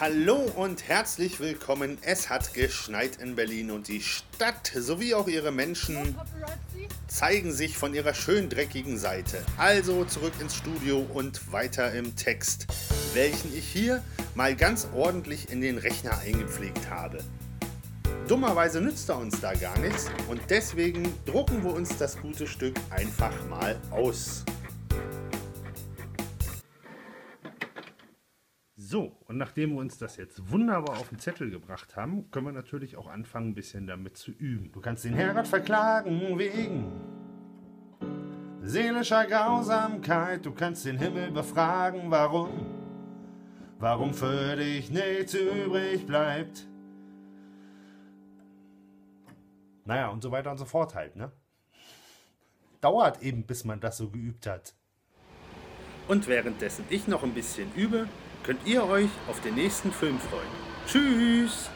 [0.00, 1.98] Hallo und herzlich willkommen.
[2.02, 6.14] Es hat geschneit in Berlin und die Stadt sowie auch ihre Menschen
[7.08, 9.44] zeigen sich von ihrer schön dreckigen Seite.
[9.56, 12.68] Also zurück ins Studio und weiter im Text,
[13.12, 14.04] welchen ich hier
[14.36, 17.18] mal ganz ordentlich in den Rechner eingepflegt habe.
[18.28, 22.76] Dummerweise nützt er uns da gar nichts und deswegen drucken wir uns das gute Stück
[22.90, 24.44] einfach mal aus.
[28.90, 32.52] So, und nachdem wir uns das jetzt wunderbar auf den Zettel gebracht haben, können wir
[32.52, 34.72] natürlich auch anfangen, ein bisschen damit zu üben.
[34.72, 36.90] Du kannst den Herrgott verklagen wegen
[38.62, 40.46] seelischer Grausamkeit.
[40.46, 42.48] Du kannst den Himmel befragen, warum,
[43.78, 46.66] warum für dich nichts übrig bleibt.
[49.84, 51.30] Naja, und so weiter und so fort halt, ne?
[52.80, 54.72] Dauert eben, bis man das so geübt hat.
[56.08, 58.08] Und währenddessen ich noch ein bisschen übe,
[58.42, 60.48] könnt ihr euch auf den nächsten Film freuen.
[60.86, 61.70] Tschüss!